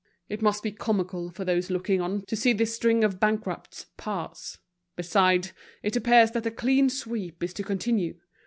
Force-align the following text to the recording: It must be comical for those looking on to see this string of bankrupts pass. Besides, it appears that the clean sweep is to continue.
It 0.29 0.41
must 0.41 0.63
be 0.63 0.71
comical 0.71 1.29
for 1.29 1.45
those 1.45 1.69
looking 1.69 2.01
on 2.01 2.23
to 2.25 2.35
see 2.35 2.53
this 2.53 2.73
string 2.73 3.03
of 3.03 3.19
bankrupts 3.19 3.85
pass. 3.97 4.57
Besides, 4.95 5.53
it 5.83 5.95
appears 5.95 6.31
that 6.31 6.43
the 6.43 6.49
clean 6.49 6.89
sweep 6.89 7.43
is 7.43 7.53
to 7.53 7.63
continue. 7.63 8.19